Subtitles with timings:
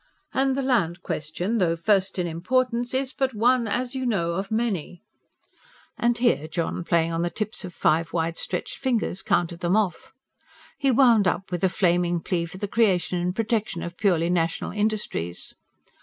[0.33, 4.49] And the Land Question, though first in importance, is but one, as you know, of
[4.49, 5.03] many"
[5.95, 10.11] and here John, playing on the tips of five wide stretched fingers, counted them off.
[10.79, 14.71] He wound up with a flaming plea for the creation and protection of purely national
[14.71, 15.53] industries.